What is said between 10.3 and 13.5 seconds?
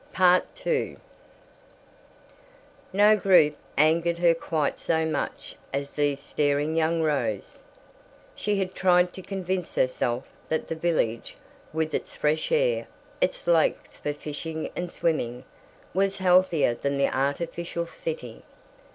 that the village, with its fresh air, its